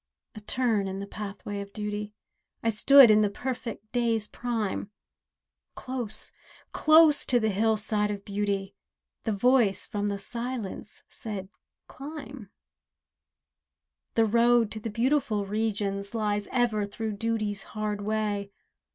[0.33, 2.15] A turn in the pathway of duty—
[2.63, 4.89] I stood in the perfect day's prime,
[5.75, 6.31] Close,
[6.71, 8.73] close to the hillside of beauty
[9.25, 11.49] The Voice from the Silence said
[11.87, 12.49] "Climb"
[14.15, 18.49] The road to the beautiful Regions Lies ever through Duty's hard way.